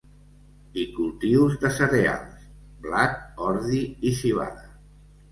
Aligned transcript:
I 0.83 0.83
cultius 0.93 1.57
de 1.63 1.69
cereals: 1.75 2.47
blat, 2.85 3.19
ordi 3.49 3.83
i 4.13 4.15
civada. 4.23 4.65